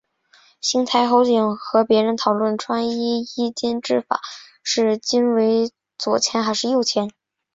[0.61, 4.19] 行台侯景和别人讨论穿衣衣襟之法
[4.63, 7.11] 是襟为左前还是右前。